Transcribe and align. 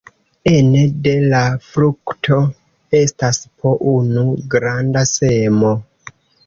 Ene 0.51 0.79
de 1.07 1.13
la 1.33 1.41
frukto 1.67 2.39
estas 3.03 3.41
po 3.61 3.77
unu 3.95 4.27
granda 4.57 5.07
semo. 5.17 5.81